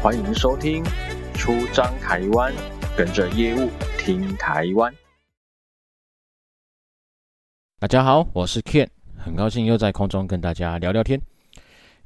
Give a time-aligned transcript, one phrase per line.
[0.00, 0.84] 欢迎收听
[1.34, 2.54] 《出张台湾》，
[2.96, 4.94] 跟着业务听台湾。
[7.80, 11.20] 大家好，我是 Ken，很高兴又在空中跟大家聊聊天。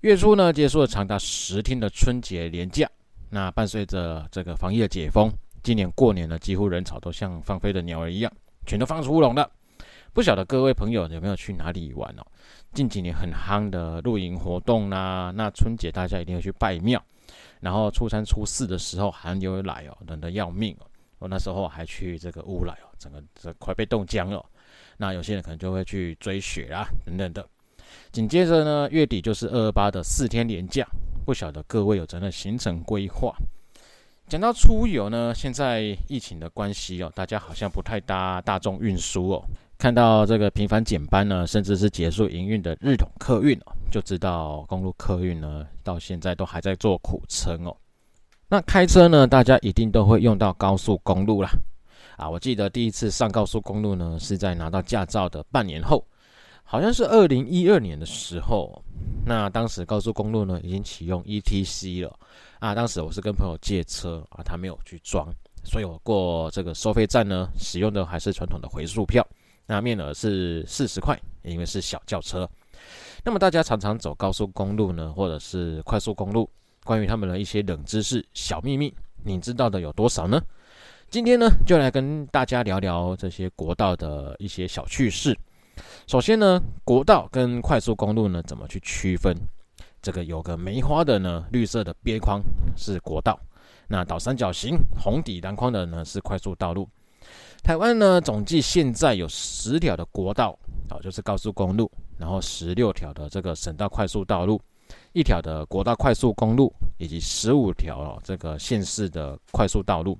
[0.01, 2.89] 月初呢，结束了长达十天的春节连假，
[3.29, 5.31] 那伴随着这个防疫的解封，
[5.63, 8.33] 今年过年呢，几乎人潮都像放飞的鸟儿一样，
[8.65, 9.51] 全都放出笼了。
[10.15, 12.25] 不晓得各位朋友有没有去哪里玩哦？
[12.73, 17.03] 近几年很夯的露营活动啦、那春节大家一定要去拜庙，
[17.63, 20.87] 然后初三初四的时候寒流来哦，冷得要命哦。
[21.21, 24.45] 我那时候还去这个乌来哦，整个这快被冻僵了。
[24.97, 27.49] 那有些人可能就会去追雪啊等等的。
[28.11, 30.85] 紧接着呢，月底就是二二八的四天连假，
[31.25, 33.33] 不晓得各位有怎样的行程规划？
[34.27, 39.45] 讲到出游呢，现在疫情的关系哦，大家好像不太搭大众运输哦。
[39.83, 47.77] 看到这个频繁减班呢，甚至是结束营运的日统客运哦，就知道公路客运呢到现在都还在做苦撑哦。
[48.47, 51.51] 那开车呢，大家一定都会用到高速公路啦。
[52.17, 56.07] 啊，我记得第一次上高速公路呢，是在拿到驾照的半年后，
[56.63, 58.81] 好像是二零一二年的时候。
[59.27, 62.17] 那当时高速公路呢已经启用 ETC 了
[62.61, 65.29] 啊，当时我是跟朋友借车啊，他没有去装，
[65.65, 69.27] 所以我过这个收费站呢，使用的还是传统的回数票。
[69.67, 72.49] 那面额是四十块，因为是小轿车。
[73.25, 76.51] 那么大家常常走高速公路呢，或者是快速公路，
[76.85, 80.43] 关于他们的一些冷知识、小秘密，你知道的有多少呢？
[81.09, 85.39] 今天呢，就来跟大家聊聊这些国道的一些小趣事。
[86.07, 89.37] 首先呢，国道跟快速公路呢，怎么去区分？
[90.01, 92.43] 这个有个梅花的呢，绿色的边框
[92.77, 93.39] 是国道，
[93.87, 96.89] 那倒三角形红底蓝框的呢，是快速道路。
[97.63, 100.59] 台湾呢，总计现在有十条的国道，
[100.91, 101.89] 啊，就是高速公路，
[102.19, 104.61] 然后十六条的这个省道快速道路，
[105.13, 110.19] 一条的国道快速公路，以及十五条哦这个县市的快速道路。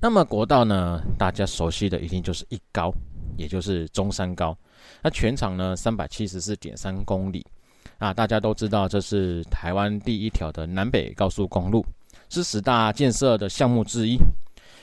[0.00, 2.92] 那么国道呢，大家熟悉的一定就是一高，
[3.38, 4.56] 也就是中山高，
[5.02, 7.44] 那全长呢三百七十四点三公里，
[7.96, 11.82] 啊，大家都知道这是台湾第一条的南北高速公路，
[12.28, 14.18] 是十大建设的项目之一。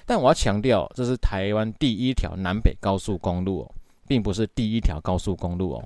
[0.10, 3.72] 但我要强调，这是台湾第一条南北高速公路哦，
[4.08, 5.84] 并不是第一条高速公路哦。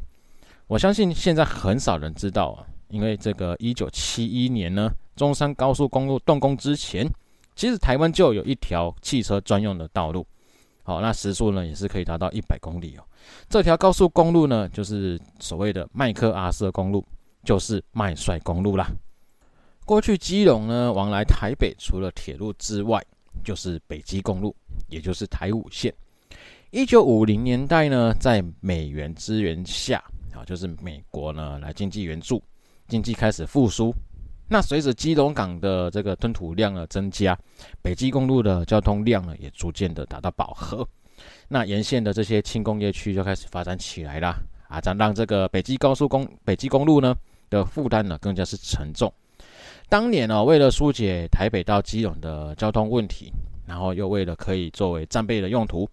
[0.66, 7.06] 我相信现在很少人知道啊，因为这个一九七一年呢，中山高速公路动工之前，
[7.54, 10.26] 其实台湾就有一条汽车专用的道路，
[10.84, 13.04] 好，那时速呢也是可以达到一百公里哦。
[13.50, 17.06] 这条高速公路呢，就是所谓的麦克阿瑟公路，
[17.44, 18.90] 就是麦帅公路啦。
[19.84, 23.04] 过去基隆呢，往来台北除了铁路之外，
[23.44, 24.56] 就是北极公路，
[24.88, 25.94] 也就是台五线。
[26.72, 32.42] 一九五零年代呢，在美元支援下，啊，就是美国呢来经济援助，
[32.88, 33.94] 经济开始复苏。
[34.50, 37.38] 那随着基隆港的这个吞吐量的增加，
[37.82, 40.88] 北极公路的交通量呢也逐渐的达到饱和。
[41.48, 47.16] 那沿线的这些轻工业区就开始发展起来啦，啊，这样让这个北极高速公北极公路呢
[47.50, 49.12] 的负担呢更加是沉重。
[49.94, 53.32] 当年呢、哦，为了疏解台北到基隆的交通问题，
[53.64, 55.88] 然后又为了可以作为战备的用途，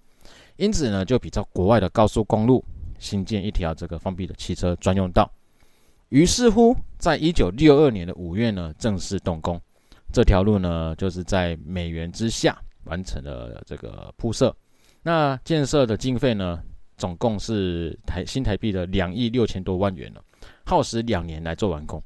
[0.56, 2.64] 因此呢，就比照国外的高速公路，
[2.98, 5.30] 新建一条这个封闭的汽车专用道。
[6.08, 9.60] 于是乎，在一九六二年的五月呢，正式动工。
[10.10, 14.56] 这条路呢，就是在美元之下完成了这个铺设。
[15.02, 16.58] 那建设的经费呢，
[16.96, 20.24] 总共是台新台币的两亿六千多万元了，
[20.64, 22.02] 耗时两年来做完工。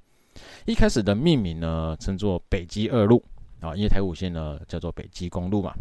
[0.67, 3.23] 一开始的命名呢，称作北基二路
[3.61, 5.75] 啊，因为台五线呢叫做北基公路嘛。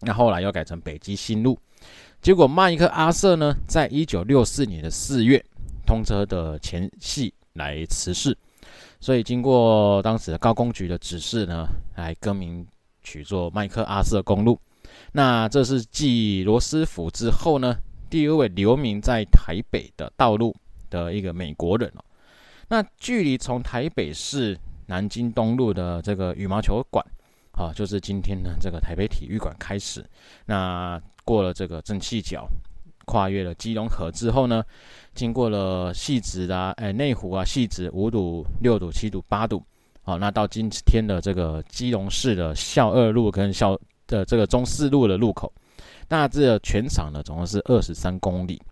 [0.00, 1.58] 那后来又改成北基新路。
[2.20, 5.42] 结果麦克阿瑟呢，在一九六四年的四月
[5.86, 8.36] 通车的前夕来辞世，
[9.00, 11.66] 所以经过当时的高工局的指示呢，
[11.96, 12.66] 来更名
[13.02, 14.60] 取作麦克阿瑟公路。
[15.12, 17.74] 那这是继罗斯福之后呢，
[18.10, 20.54] 第二位留名在台北的道路
[20.90, 22.04] 的一个美国人哦。
[22.70, 24.56] 那距离从台北市
[24.86, 27.04] 南京东路的这个羽毛球馆，
[27.50, 30.04] 啊，就是今天的这个台北体育馆开始。
[30.46, 32.48] 那过了这个正气角，
[33.06, 34.62] 跨越了基隆河之后呢，
[35.14, 39.60] 经过了汐止啊，哎内湖啊，汐止五堵、六堵、七堵、八堵，
[40.02, 43.76] 好，那到今天的这个基隆市的孝二路跟孝
[44.06, 45.52] 的这个中四路的路口，
[46.08, 48.62] 那这全长呢总共是二十三公里。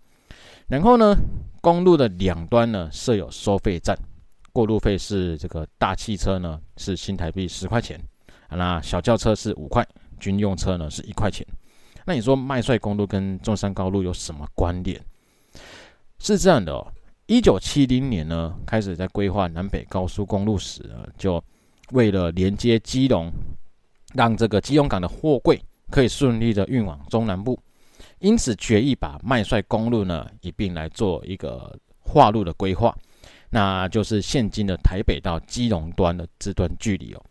[0.67, 1.15] 然后呢，
[1.61, 3.97] 公路的两端呢设有收费站，
[4.51, 7.99] 过路费是这个大汽车呢是新台币十块钱，
[8.49, 9.85] 那小轿车是五块，
[10.19, 11.45] 军用车呢是一块钱。
[12.05, 14.99] 那你说麦帅公路跟中山高路有什么关联？
[16.19, 16.85] 是这样的哦，
[17.27, 21.43] 一九七零年呢开始在规划南北高速公路时呢，就
[21.91, 23.31] 为了连接基隆，
[24.13, 25.61] 让这个基隆港的货柜
[25.91, 27.59] 可以顺利的运往中南部，
[28.19, 32.95] 因此决议把麦帅公路呢一并来做一个划路的规划，
[33.49, 37.23] 那就是现今的台北到基隆端的这段距离哦。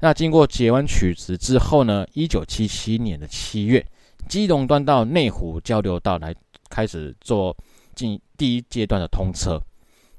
[0.00, 3.84] 那经过截弯取直之后呢，一九七七年的七月，
[4.28, 6.34] 基隆端到内湖交流道来
[6.68, 7.56] 开始做
[7.94, 9.60] 进第一阶段的通车，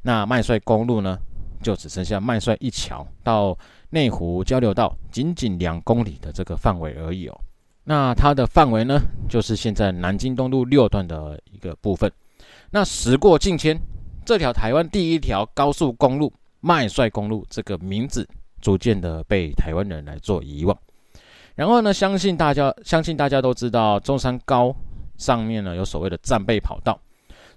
[0.02, 1.20] 那麦帅公路呢，
[1.62, 3.58] 就只剩下麦帅一桥到
[3.90, 7.42] 内湖交流道仅仅两公里的这个范围而已哦。
[7.84, 12.12] 那它的范围呢，就是现在南京东路六段的一个部分。
[12.72, 13.80] 那时过境迁，
[14.26, 16.32] 这条台湾第一条高速公路
[16.62, 18.28] 麦帅公路这个名字，
[18.62, 20.78] 逐渐的被台湾人来做遗忘。
[21.56, 24.76] 然后呢，相信大家 相信大家都知道，中山高
[25.18, 27.00] 上面呢有所谓的战备跑道。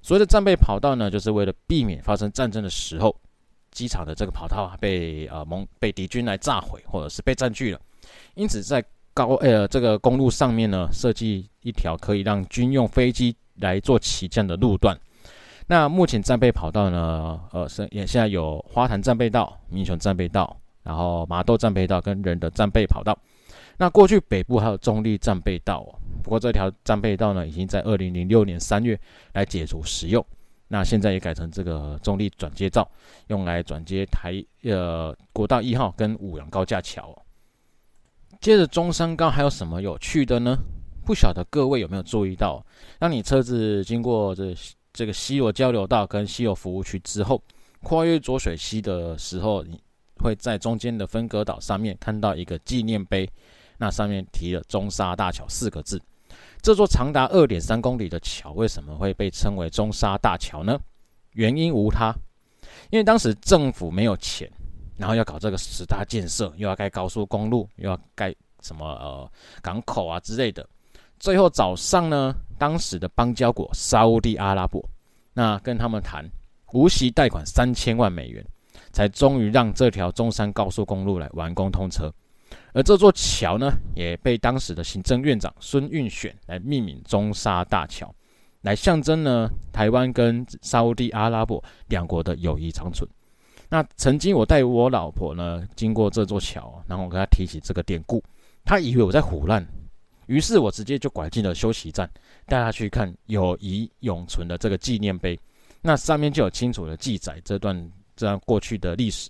[0.02, 3.14] 所谓的战备跑道呢，就是为了避免发生战争的时候，
[3.70, 7.80] 机场的这个跑道被呃蒙被敌军来炸毁，或者是被占据了。
[8.34, 8.84] 因此，在
[9.16, 14.94] 高呃这个公路上面呢，设计一条可以让军用飞机来做起降的路段。
[15.66, 23.18] 那目前战备跑道呢，呃是也现在有花坛战备道、民雄战备道，然后麻豆战备道跟仁德战备跑道。
[23.78, 25.96] 那过去北部还有中立战备道哦。
[26.22, 29.00] 不过这条战备道呢，已经在二零零六年三月
[29.32, 30.22] 来解除使用，
[30.68, 32.86] 那现在也改成这个中立转接道，
[33.28, 37.22] 用来转接台呃国道一号跟五杨高架桥哦。
[38.40, 40.56] 接着中山高还有什么有趣的呢？
[41.04, 42.64] 不晓得各位有没有注意到，
[42.98, 44.54] 当你车子经过这
[44.92, 47.40] 这个西螺交流道跟西螺服务区之后，
[47.82, 49.80] 跨越浊水溪的时候，你
[50.18, 53.28] 会在中间的分隔岛上面看到一个纪念碑，
[53.78, 56.00] 那上面提了“中沙大桥”四个字。
[56.60, 60.78] 这座长达二点三公里的桥为什么会被称为中沙大桥呢？
[61.32, 62.12] 原因无他，
[62.90, 64.50] 因为当时政府没有钱，
[64.96, 69.30] 然后要搞这个十大建设，又要盖高速公路，又要盖什么呃
[69.62, 70.66] 港口啊之类的。
[71.18, 74.86] 最后早上呢，当时的邦交国沙乌地阿拉伯，
[75.32, 76.28] 那跟他们谈
[76.72, 78.44] 无息贷款三千万美元，
[78.92, 82.12] 才终于让这条中山高速公路来完工通车。
[82.74, 88.14] 而这座桥呢，也被当时的行政院长孙运选来命名中沙大桥，
[88.60, 93.08] 来象征呢台湾跟沙乌地阿拉伯两国的友谊长存。
[93.68, 98.22] 那曾经我带我老婆呢经过这座桥，然后我跟她提起这个典故，
[98.64, 99.66] 她以为我在唬烂，
[100.26, 102.08] 于是我直接就拐进了休息站，
[102.46, 105.38] 带她去看友谊永存的这个纪念碑，
[105.82, 107.76] 那上面就有清楚的记载这段
[108.14, 109.28] 这样过去的历史。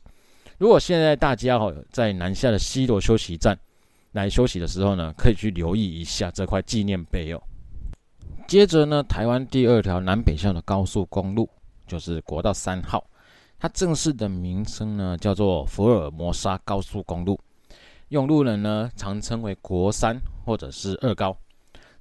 [0.58, 3.58] 如果现在大家哦在南下的西螺休息站
[4.12, 7.42] 来休息的时候呢，可以去留意一下这块纪念碑哦。
[8.48, 11.48] 接着呢，台湾第二条南北向的高速公路
[11.86, 13.04] 就是国道三号，
[13.66, 17.36] 它正式的名称呢叫做福尔摩沙高速公路，
[18.10, 21.36] 用路人呢常称为国三或者是二高。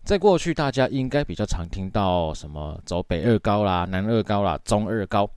[0.03, 5.27] 在过去，大家应该比较常听到什么走北二高啦、南二高啦、中二高，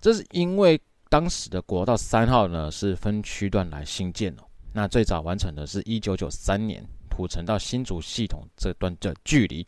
[0.00, 0.80] 这是因为。
[1.08, 4.42] 当时的国道三号呢是分区段来兴建哦，
[4.72, 9.64] 那最早完成的是一九九三年土城到新竹系统这段的距离，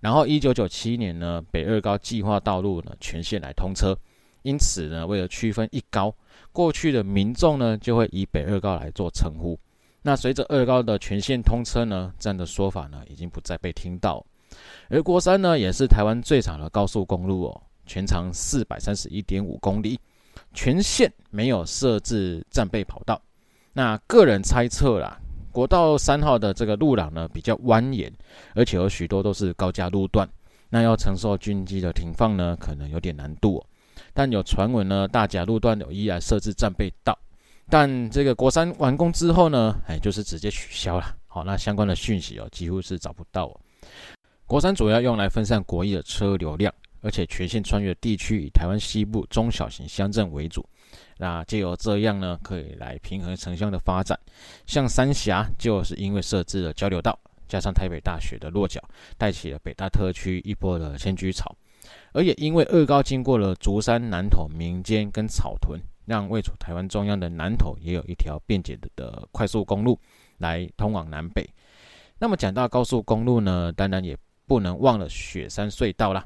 [0.00, 3.94] 然后一九九七年呢北二高计划道路呢全线来通车，
[4.42, 6.14] 因此呢为了区分一高，
[6.52, 9.58] 过去的民众呢就会以北二高来做称呼。
[10.02, 14.24] 那随着二高的全线通车呢，这样的说法呢已经不再被听到。
[14.88, 19.98] 而国三呢也是台湾最长的高速公路哦，全长四百三十一点五公里。
[20.54, 23.20] 全线没有设置战备跑道，
[23.72, 25.20] 那个人猜测啦，
[25.52, 28.10] 国道三号的这个路廊呢比较蜿蜒，
[28.54, 30.28] 而且有许多都是高架路段，
[30.68, 33.66] 那要承受军机的停放呢，可能有点难度哦。
[34.12, 37.18] 但有传闻呢，大甲路段有意来设置战备道，
[37.68, 41.16] 但这个国三完工之后呢，哎，就是直接取消了。
[41.26, 43.60] 好，那相关的讯息哦，几乎是找不到哦。
[44.46, 46.72] 国三主要用来分散国一的车流量。
[47.02, 50.62] 而且全线穿越地区以台湾西部中小型乡镇为主，
[51.16, 54.20] 那借由这样呢，可以来平衡城乡的发展。
[54.66, 58.78] 像三峡就是因为设置了交流道，加上台北大学的落脚，
[59.16, 61.50] 带起了北大特区一波的迁居潮。
[62.12, 69.98] 而也因为二高经过了竹山、南投、民间跟草屯，让位处台湾中央的南投也有一条便捷的的快速公路
[70.38, 71.48] 来通往南北。
[72.18, 76.24] 那么讲到高速公路呢，当然也不能忘了雪山隧道啦。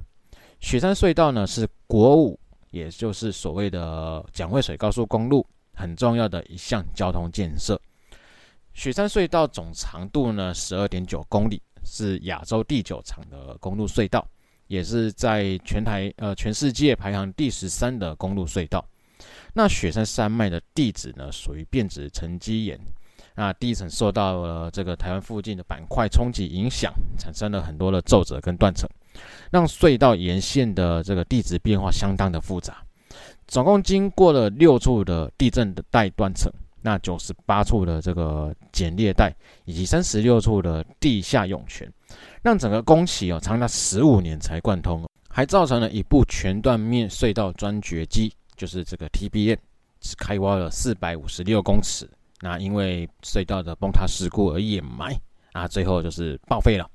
[0.60, 2.38] 雪山隧道呢是国五，
[2.70, 7.78] 也就是所谓的蒋渭水高速公路很重要的一项交通建设。
[8.72, 14.26] 雪山隧道总长度呢十二点九公里，是亚洲第九长的公路隧道，
[14.66, 18.84] 也是在全台呃全世界排行第十三的公路隧道。
[19.52, 22.78] 那雪山山脉的地质呢，属于变质沉积岩。
[23.36, 28.88] 那地层受到了这个台湾附近的板块冲击影响，产生了很多的皱褶跟断层，
[29.50, 32.84] 让隧道沿线的这个地质变化相当的复杂。
[33.48, 41.92] 总共经过了六处的地震的带断层，那九十八处的这个剪裂带，以及三十六处的地下涌泉，
[42.42, 49.58] 让整个工期哦长达十五年才贯通，还造成了一部全断面隧道钻掘机，就是这个 TBM，
[50.00, 52.08] 只开挖了四百五十六公尺。
[52.40, 55.18] 那因为隧道的崩塌事故而掩埋
[55.52, 56.86] 啊，最后就是报废了。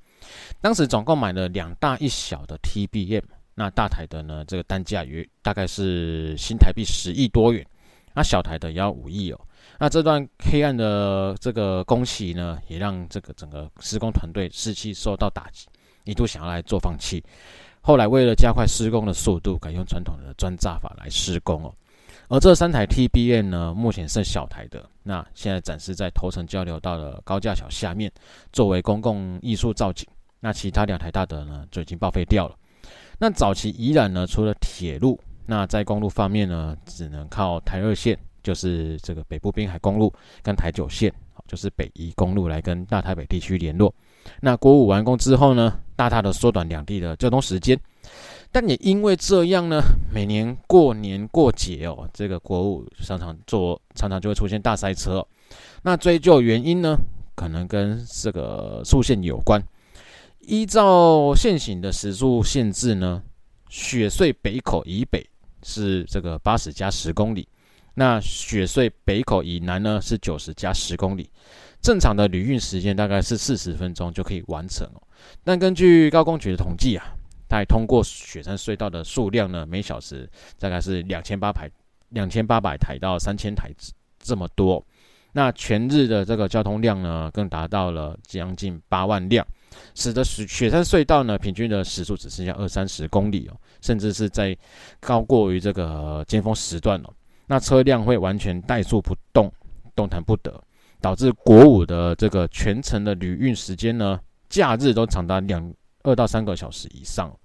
[0.60, 3.24] 当时总共买了两大一小的 TBM，
[3.54, 7.66] 那大台的呢，这个单价约大概是新台币十亿多元，
[8.14, 9.40] 那小台的也要五亿哦。
[9.78, 15.66] 那这段黑暗的这个工期呢，也让这个整个施工团队士气受到打击，
[16.04, 17.22] 一度想要来做放弃。
[17.80, 21.74] 后来为了加快施工的速度，改用传统的钻炸法来施工哦。
[22.28, 28.12] 而这三台 TBM 呢，目前剩小台的，那现在展示在头城交流道的高架桥下面，
[28.52, 30.06] 作为公共艺术造景。
[30.40, 32.54] 那其他两台大的呢，就已经报废掉了。
[33.18, 35.18] 那早期宜兰呢，除了铁路，
[35.50, 40.14] 那在公路方面呢，只能靠台二线，就是这个北部滨海公路
[40.44, 41.12] 跟台九线，
[41.48, 43.92] 就是北宜公路来跟大台北地区联络。
[44.40, 47.76] 那国五完工之后呢，大大的缩短两地的交通时间。
[48.52, 49.82] 但也因为这样呢，
[50.14, 55.26] 每年过年过节哦，这个国五常常做，常常就会出现大塞车。
[55.82, 56.96] 那追究原因呢，
[57.34, 59.60] 可能跟这个速限有关。
[60.42, 63.20] 依照现行的时速限制呢，
[63.68, 65.26] 雪隧北口以北
[65.62, 67.48] 是这个八十加十公里，
[67.94, 71.28] 那雪隧北口以南呢是九十加十公里。
[71.80, 75.02] 正常的旅运时间大概是四十分钟就可以完成哦。
[75.44, 77.04] 但根据高工局的统计啊。
[77.52, 81.68] 它通过雪山隧道的数量呢，每小时大概是两千八百
[82.10, 83.68] 两千八百台到三千台
[84.20, 84.86] 这么多。
[85.32, 89.44] 那全日的这个交通量呢，更达到了将近八万辆，
[89.94, 94.56] 使得雪雪山隧道呢，平均的时速只剩下二三十公里哦，甚至是在
[95.00, 97.12] 高过于这个尖峰时段哦。
[97.46, 99.52] 那车辆会完全怠速不动，
[99.96, 100.62] 动弹不得，
[101.00, 107.36] 导致国五的这个全程的旅运时间呢，假日都长达两二到三个小时以上。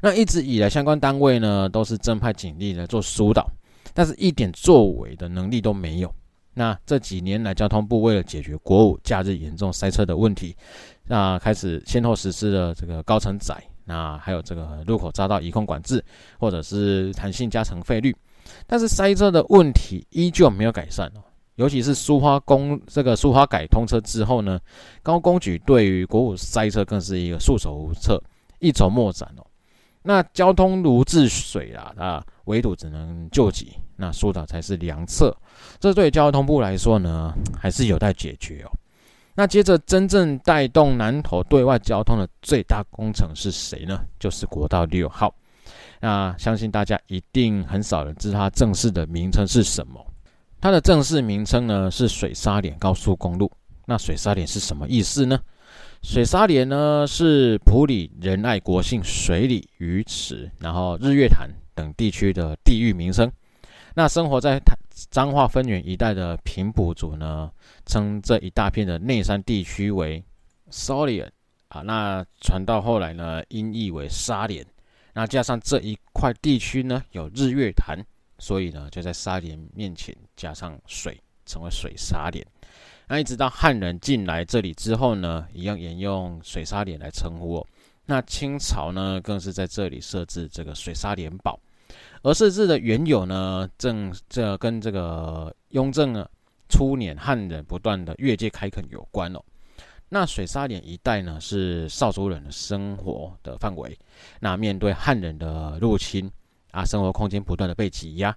[0.00, 3.50] 那一直以来，相关单位呢都是增派警力来做疏导，
[3.92, 6.14] 但是一点作为的能力都没有。
[6.58, 10.56] 那这几年来，交通部为了解决国五假日严重塞车的问题，
[11.04, 16.02] 那开始先后实施了这个高层载，那还有这个路口匝道移控管制，
[16.40, 18.16] 或者是弹性加乘费率，
[18.66, 21.20] 但是塞车的问题依旧没有改善哦。
[21.56, 24.58] 尤其是苏花公这个苏花改通车之后呢，
[25.02, 28.18] 高工局对于国五塞车更是一个束手无策，
[28.60, 29.45] 一筹莫展哦。
[30.06, 35.36] 那交通如治水啦，啊，围堵只能救急，那疏导才是良策。
[35.80, 38.70] 这对交通部来说呢，还是有待解决哦。
[39.34, 44.00] 那接着，真正带动南投对外交通的最大工程是谁呢？
[44.20, 45.34] 就是国道六号。
[46.00, 50.00] 那相信大家一定很少人知道它正式的名称是什么。
[50.60, 53.50] 它的正式名称呢是水沙连高速公路。
[53.84, 55.38] 那水沙连是什么意思呢？
[56.08, 63.30] 水沙连呢是埔里仁爱国姓水里鱼池，然后日月潭等地区的地域名称。
[63.92, 64.62] 那生活在
[65.10, 67.50] 彰化分园一带的平埔族呢，
[67.86, 70.22] 称这一大片的内山地区为
[70.70, 71.28] Solian
[71.70, 71.80] 啊。
[71.80, 74.64] 那传到后来呢，音译为沙连。
[75.12, 77.98] 那加上这一块地区呢有日月潭，
[78.38, 82.46] 所以呢就在沙连面前加上水，成为水沙连。
[83.08, 87.66] 那一直到汉人进来这里之后呢，一样沿用水沙连来称呼哦。
[88.04, 91.58] 那清朝呢，更是在这里设置这个水沙连堡。
[92.22, 96.26] 而设置的缘由呢，正这跟这个雍正
[96.68, 99.40] 初年汉人不断的越界开垦有关哦。
[100.08, 103.96] 那水沙连一带呢，是邵族人的生活的范围。
[104.40, 106.30] 那面对汉人的入侵
[106.76, 108.36] 啊，生活空间不断的被挤压，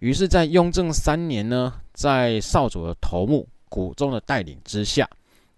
[0.00, 3.46] 于是，在雍正三年呢，在邵族的头目。
[3.68, 5.06] 谷中的带领之下，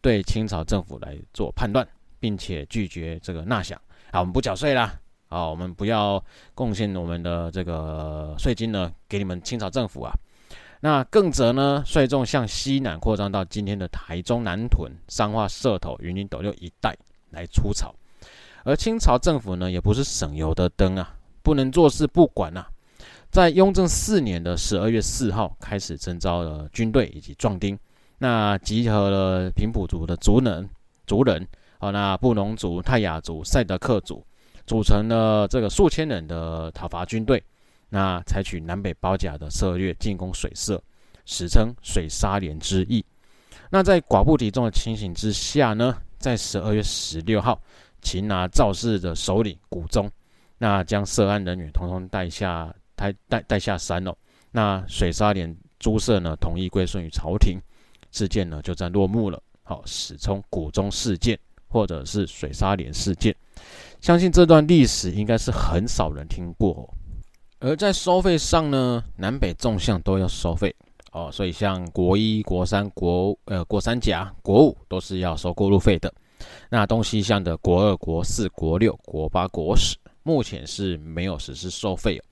[0.01, 1.87] 对清朝政府来做判断，
[2.19, 3.75] 并且拒绝这个纳饷
[4.11, 6.21] 啊，我们不缴税啦，啊，我们不要
[6.55, 10.13] 贡献我们的这个税金呢，给你们清朝政府啊。
[10.81, 16.97] 那更则呢，率众向西南扩张到今天的台中南屯、彰化社头、云林斗六一带
[17.31, 17.95] 来出草，
[18.65, 21.15] 而清朝政府呢，也不是省油的灯啊，
[21.49, 22.69] 不能坐视不管啊。
[23.31, 27.79] 在雍正四年的十二月四号，开始征召了军队以及壮丁。
[28.19, 30.69] 那集合了平埔族的族人、
[31.07, 34.23] 族人，好，那布农族、泰雅族、赛德克族，
[34.67, 37.43] 组成了这个数千人的讨伐军队。
[37.89, 40.79] 那采取南北包夹的策略进攻水社，
[41.25, 43.03] 史称水沙连之役。
[43.71, 47.59] 那在寡不敌众的情形之下呢，在十二月十六号，
[48.03, 50.11] 擒拿肇事的首领谷宗，
[50.59, 54.15] 那将涉案人员统统带下带带带下山哦。
[54.51, 57.59] 那水沙连诸社呢，统一归顺于朝廷，
[58.11, 59.43] 事件呢就这样落幕了。
[59.63, 61.39] 好，史称古中事件，
[61.69, 63.35] 或者是水沙连事件。
[64.01, 66.83] 相信这段历史应该是很少人听过哦。
[67.61, 70.75] 而在收费上呢，南北纵向都要收费
[71.13, 76.13] 哦，所以像国一、国三、国呃国三甲、国五都是要收过路费的。
[76.71, 82.25] 那东西向的国二、国四、国六、国八、国十，目前是没有实施收费哦。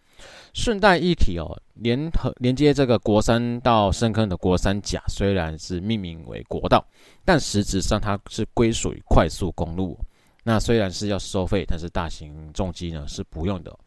[0.54, 6.82] 顺带一提哦，连和连接这个国三到深坑的国三甲虽然是命名为国道，
[7.24, 9.98] 但实质上它是归属于快速公路。
[10.42, 13.78] 那虽然是要收费，但是大型重机呢是不用的。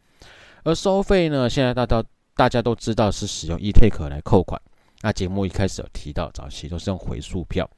[0.62, 2.04] 而收费呢，现在大家
[2.36, 4.60] 大家都知道是使用 e-Take 来扣款。
[5.00, 7.68] 那节目一开始有提到，早期都是用回数票。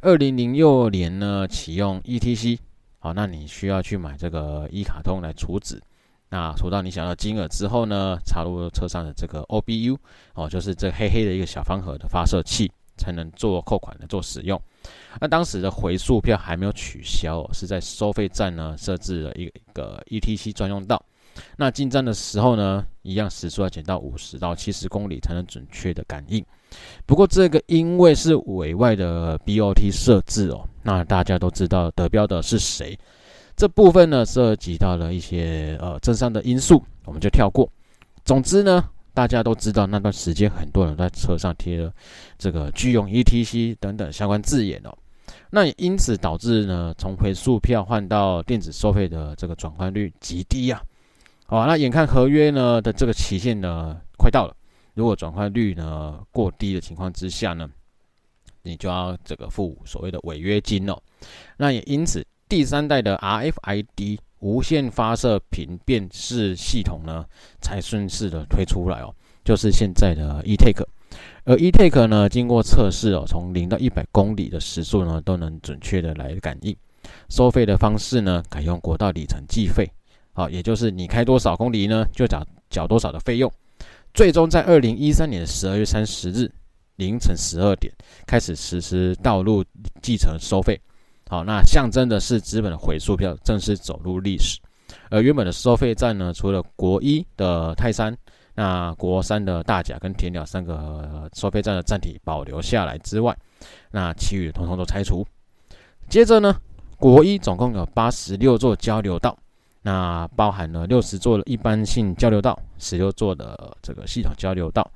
[0.00, 2.58] 二零零六年呢启用 ETC，
[3.00, 5.80] 好，那你需要去买这个一卡通来储值。
[6.30, 9.96] 那储到你想要金额之后呢，插入车上的这个 OBU，
[10.34, 14.60] 哦，就是这黑黑的一个小方盒的发射器，才能做扣款的做使用。
[15.20, 21.02] 那当时的回溯票还没有取消，是在收费站呢设置了一个一个 ETC 专用道。
[21.56, 26.44] 那进站的时候呢，一样时速要减到五十到七十公里才能准确的感应。
[27.06, 32.98] 不过这个因为是委外的 BOT 设置哦，那大家都知道得标的是谁。
[33.56, 37.68] 这部分呢涉及到了一些呃政商的因素，我们就跳过。
[38.24, 41.92] 总之呢，大家都知道那段时间很多人在车上贴了
[42.38, 44.96] 这个拒用 ETC 等等相关字眼哦。
[45.50, 50.82] 那也因此导致呢，从回数票换到电子收费的这个转换率极低呀。
[51.50, 54.54] 好，那眼看合约呢的这个期限呢快到了，
[54.92, 57.66] 如果转换率呢过低的情况之下呢，
[58.62, 60.94] 你就要这个付所谓的违约金哦。
[61.56, 67.24] 那也因此，第三代的 RFID 无线发射频辨识系统呢
[67.62, 70.86] 才顺势的推出来哦，就是现在的 e-Take。
[71.44, 76.76] 而 e-Take 呢，经过测试哦，从零到一百公里的时速呢，都能准确的来感应。
[77.30, 79.90] 收费的方式呢，改用国道里程计费，
[80.38, 83.52] 好，也就是你开多少公里呢，就缴缴多少的费用。
[84.14, 86.48] 最终在二零一三年十二月三十日
[86.94, 87.92] 凌晨十二点
[88.24, 89.64] 开始实施道路
[90.00, 90.80] 计程收费。
[91.28, 94.60] 好，那象征的是资本的回数票正式走入历史。
[95.10, 98.16] 而原本的收费站呢，除了国一的泰山。
[98.54, 103.36] 那国三的大甲跟田寮三个收费站的站体保留下来之外，
[103.90, 105.26] 那其余的统统都拆除。
[106.08, 106.56] 接着呢，
[106.96, 109.36] 国一总共有八十六座交流道，
[109.88, 114.86] 那包含了六十座的一般性交流道，十六座的这个系统交流道，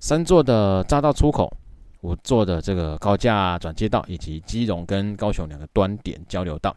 [0.00, 1.54] 三座的匝道出口，
[2.00, 6.74] 五座的这个高架转接道，以及基隆跟高雄两个端点交流道。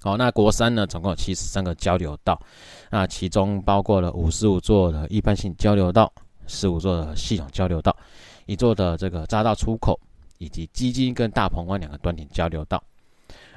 [0.00, 2.40] 好，那国三呢，总共有七十三个交流道，
[2.90, 6.10] 那其中包括了五十五座的一般性交流道，
[6.46, 7.94] 十五座的系统交流道，
[8.46, 10.00] 一座的这个匝道出口，
[10.38, 12.82] 以及基金跟大鹏湾两个端点交流道。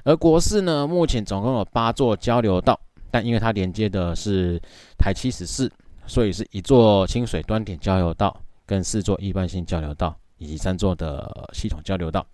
[0.04, 2.78] 而国四呢，目前总共有八座交流道，
[3.12, 4.60] 但因为它连接的是
[4.98, 5.72] 台七十四，
[6.08, 12.26] 所以是一座清水端点交流道，跟四座一般性交流道，以及三座的系统交流道。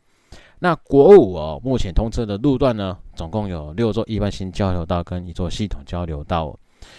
[0.59, 6.57] 那国五哦，目前通车的路段呢，总共有六座一般性交流道跟一座系统交流道。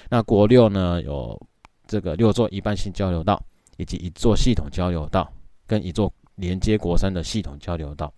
[0.09, 1.41] 那国六呢，有
[1.87, 3.43] 这个六座一般性交流道，
[3.77, 5.29] 以及一座系统交流道
[5.67, 8.13] 跟一座连接国三的系统交流道。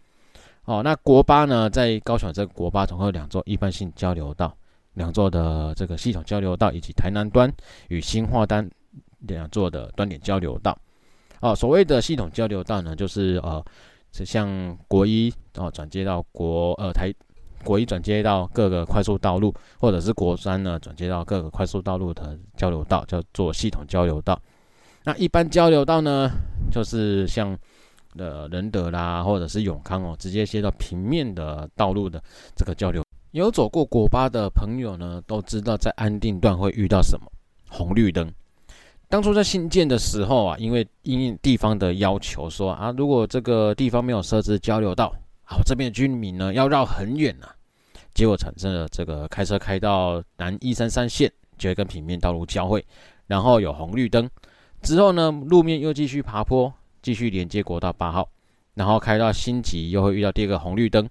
[0.64, 4.54] 哦，那国八呢，在高雄这个国八总共有两座一般性交流道，
[5.00, 7.50] 两座的这个系统交流道，以及台南端
[7.88, 8.68] 与新化端
[9.20, 10.76] 两座的端点交流道。
[11.40, 13.64] 哦，所谓的系统交流道呢，就是呃。
[14.12, 17.14] 是像国一哦转接到国呃台
[17.62, 24.36] 国一转接到各个快速道路，或者是国三呢转接到各个快速道路的交流道，叫做系统交流道。
[25.04, 26.28] 那一般交流道呢，
[26.72, 27.56] 就是像
[28.16, 32.20] 呃仁德啦，或者是永康哦，直接接到平面的道路的
[32.56, 33.04] 这个交流。
[33.32, 37.26] 有走过国八的朋友呢，都知道在安定段会遇到什么
[37.68, 38.28] 红绿灯。
[39.08, 45.14] 当初在新建的时候啊，因为因应地方的要求说啊，如果这个地方没有设置交流道，
[45.44, 47.48] 好，这边的居民呢要绕很远呐、
[48.14, 52.84] 结果产生了这个开车开到南一三三线就会跟平面道路交汇，
[53.28, 54.28] 然后有红绿灯，
[54.82, 58.28] 之后呢路面又继续爬坡，继续连接国道八号，
[58.74, 61.08] 然后开到新集又会遇到第二个红绿灯，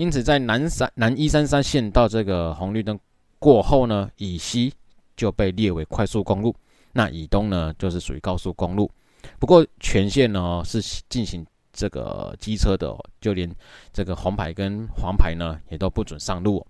[0.00, 2.98] 因此在南三南一三三线到这个红绿灯
[3.38, 4.72] 过后呢，以西
[5.14, 6.56] 就被列为快速公路。
[6.92, 8.90] 那以东呢就是属于高速公路，
[9.38, 13.54] 不过全线呢是进行这个机车的，就连
[13.92, 16.66] 这个红牌跟黄牌呢也都不准上路。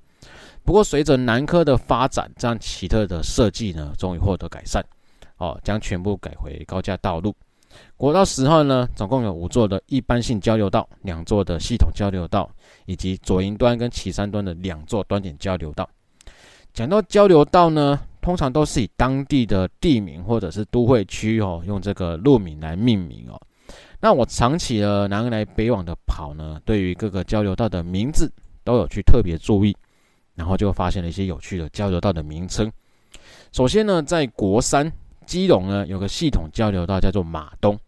[0.64, 4.84] 不过随着南科的发展，这样奇特的设计呢终于获得改善，
[5.36, 7.32] 哦，将全部改回高架道路。
[7.96, 12.50] 国道十号呢，总共有五座的一般性交流道，两座的系统交流道，
[12.86, 15.88] 以及左营端跟旗山端的两座端点交流道。
[16.72, 23.40] 讲到交流道呢，通常都是以当地的地名或者是都会区哦，用这个路名来命名哦。
[24.00, 28.32] 那我长期的南来北往的跑呢，对于各个交流道的名字
[28.64, 29.76] 都有去特别注意，
[30.34, 32.70] 然后就发现了一些有趣的交流道的名称。
[33.52, 34.90] 首先呢，在国三。
[35.30, 37.78] 基隆呢，有个系统交流道叫做马东，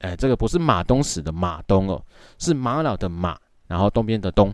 [0.00, 2.04] 哎，这个不是马东石的马东哦，
[2.38, 4.52] 是玛瑙的玛，然后东边的东。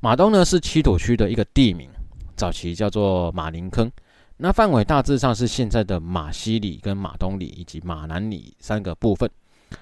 [0.00, 1.90] 马东呢是七堵区的一个地名，
[2.36, 3.90] 早期叫做马林坑，
[4.36, 9.28] 那范围大致上是现在的马西里跟马东里以及马南里三个部分。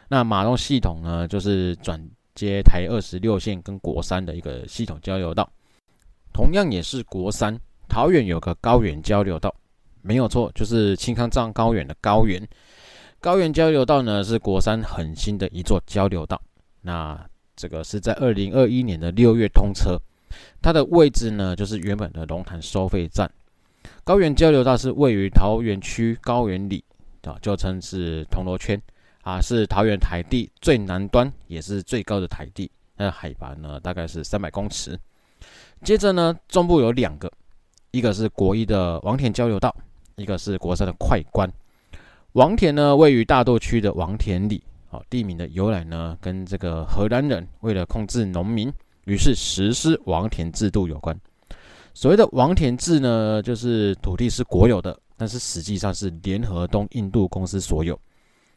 [0.08, 2.02] 那马东系统呢，就是转
[2.34, 5.46] 接台二十六线跟国三的一个系统交流道，
[6.32, 7.54] 同样也是国三，
[7.90, 9.54] 桃园有个高原交流道。
[10.02, 12.46] 没有错，就是青康藏高原的高原。
[13.20, 16.40] 高原交流道呢，是国三很新的一座交流道。
[16.80, 17.18] 那
[17.54, 19.96] 这个是在二零二一年的六月通车，
[20.60, 23.30] 它的位置呢，就是原本的龙潭收费站。
[24.02, 26.82] 高原交流道是位于桃园区高原里
[27.22, 28.80] 啊，就称是铜锣圈
[29.22, 32.68] 啊，是桃园台地最南端，也是最高的台地。
[32.96, 34.98] 那海拔呢，大概是三百公尺。
[35.84, 37.30] 接着呢，中部有两个，
[37.92, 39.72] 一个是国一的王田交流道。
[40.22, 41.52] 一个是国三的快关，
[42.34, 48.72] 王田呢，位于大肚区的王田里，好，地名的由来呢，跟这个荷兰人为了控制农民，
[49.04, 51.18] 于是实施王田制度有关。
[51.92, 57.98] 所谓的王田制呢，就是土地是国有的，但是实际上是联合东印度公司所有。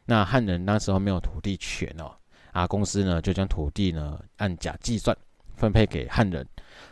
[0.05, 2.11] 那汉人那时候没有土地权哦，
[2.51, 5.17] 啊，公司呢就将土地呢按甲计算
[5.55, 6.47] 分配给汉人，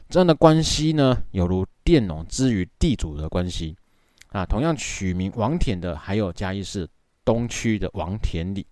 [0.10, 3.76] 这样的关系呢，犹如佃农之于地主的关系。
[4.34, 6.86] 啊，同样取名王田的还有嘉义市
[7.24, 8.68] 东区的王田里。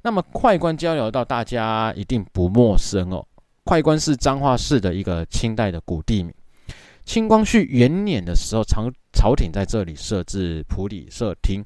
[0.00, 3.22] 那么快关交流道大家一定不陌生哦。
[3.64, 6.32] 快关是彰化市的一个清代的古地名。
[7.04, 11.64] 清光绪元年的时候，朝朝廷在这里设置普里社厅，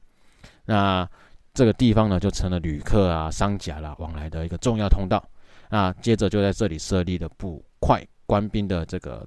[0.65, 1.07] 那
[1.53, 5.23] 这个地方呢就成了旅客啊、商贾啦往来的一个重要通道。
[5.69, 9.27] 那接着就在这里设立了捕快官兵的这个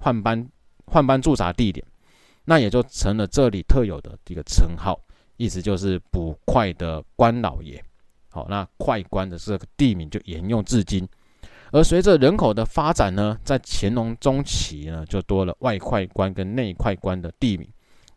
[0.00, 0.46] 换班
[0.86, 1.84] 换班驻扎地点。
[2.44, 5.00] 那也就成了这里特有的一个称号，
[5.36, 7.82] 意思就是捕快的官老爷。
[8.28, 11.08] 好，那快官的这个地名就沿用至今。
[11.70, 17.68] 而随着人口的发展呢，在乾隆中期呢，就多了外快关跟内快关的地名，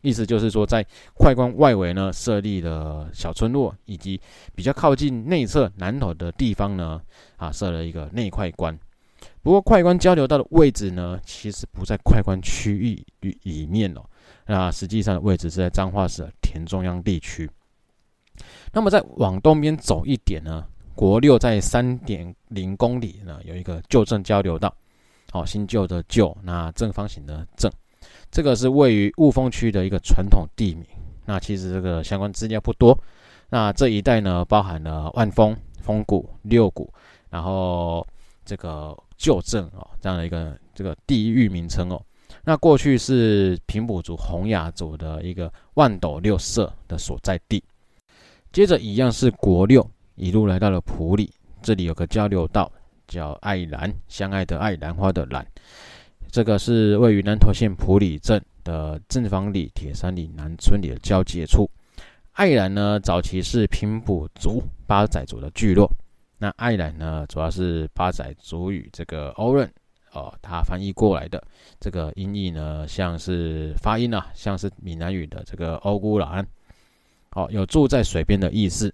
[0.01, 0.85] 意思就是说，在
[1.15, 4.19] 快关外围呢，设立了小村落，以及
[4.55, 7.01] 比较靠近内侧南头的地方呢，
[7.37, 8.77] 啊，设了一个内快关。
[9.41, 13.03] 不过，快关交流道的位置呢，其实不在快关区域
[13.43, 14.01] 里面哦。
[14.47, 17.49] 那实际上的位置是在彰化市的田中央地区。
[18.71, 24.73] 那么再往东边走一点呢，国六在三点零公里呢，有一个旧镇交流道，
[25.31, 27.71] 好，新旧的旧，那正方形的正，
[28.31, 30.85] 这个是位于雾峰区的一个传统地名。
[31.25, 32.97] 那其实这个相关资料不多。
[33.49, 36.93] 那这一带呢，包含了万丰、丰谷、六谷，
[37.29, 38.05] 然后
[38.45, 42.01] 这个旧镇哦，这样的一个这个地域名称哦。
[42.43, 47.63] 那过去是平埔族、洪雅族的一个万斗六社的所在地。
[48.51, 52.71] 接着一样是国六，一路来到了埔里，这里有个交流道
[53.07, 55.45] 叫爱兰，相爱的爱，兰花的兰。
[56.31, 61.69] 这个是位于南投县埔里镇的正方里、铁山里、南村里的交界处。
[62.33, 65.89] 爱兰呢，早期是平埔族、八仔族的聚落。
[66.37, 69.69] 那爱兰呢，主要是八仔族与这个欧润。
[70.17, 71.41] 哦，他翻译过来的
[71.79, 76.45] 这个音译呢，像是发音啊，像是闽南语的这个欧姑兰，
[77.29, 78.93] 好，有住在水边的意思。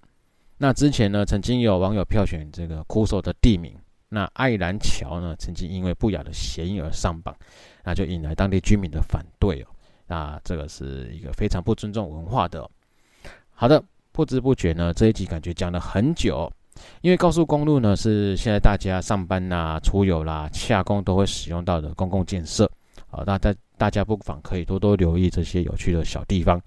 [0.57, 3.73] 那之前呢，曾经有网友票选这个枯手的地名，
[4.09, 7.36] 那爱兰桥呢，曾经因为不雅的嫌疑而上榜，
[7.83, 9.67] 那就引来当地居民的反对哦。
[10.07, 12.69] 那这个是一个非常不尊重文化的。
[13.51, 13.81] 好的，
[14.12, 16.51] 不知不觉呢，这一集感觉讲了很久。
[17.02, 22.69] 因为高速公路呢，是现在大家上班呐、出游啦、下工都会使用到的公共建设，
[23.08, 26.62] 好，那大大家不妨可以多多留意这些有趣的小地方。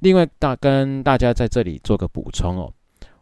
[0.00, 2.72] 另外，大跟大家在这里做个补充哦，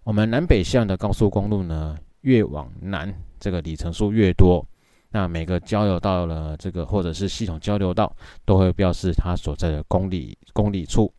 [0.05, 4.66] 我们南北向的高速公路呢，越往南这个里程数越多，
[5.11, 8.14] 那每个交流道了这个或者是系统交流道
[8.45, 11.12] 都会标示它所在的公里公里处。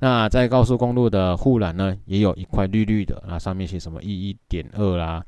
[0.00, 5.24] 那在高速公路的护栏呢，也有一块绿绿的，那上面写什么一一点二啦，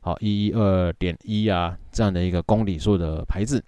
[0.00, 3.62] 好一一二点一啊，这样的一个公里数的牌子。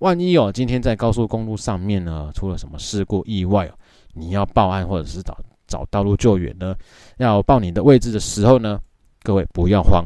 [0.00, 3.72] 万一哦，今天在高速公路上面呢，出了什么事故意外哦，
[4.12, 6.76] 你要报案或者是找找道路救援呢，
[7.16, 8.78] 要报你的位置的时候呢，
[9.22, 10.04] 各位不要慌，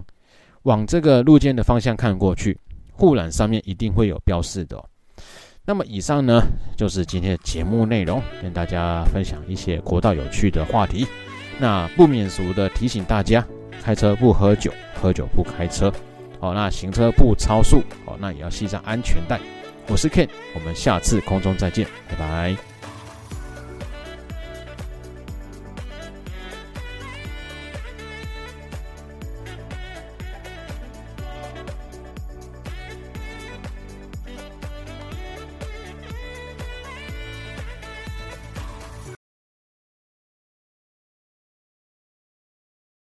[0.63, 2.57] 往这个路肩的方向看过去，
[2.93, 4.81] 护栏上面一定会有标示的。
[5.69, 6.43] 那么以上呢，
[6.79, 11.07] 就是今天的节目内容，跟大家分享一些国道有趣的话题。
[11.59, 13.47] 那不免俗的提醒大家，
[13.83, 15.93] 开车不喝酒，喝酒不开车。
[16.41, 19.39] 好，那行车不超速，好，那也要系上安全带。
[19.89, 22.68] 我是 Ken，我们下次空中再见，拜拜。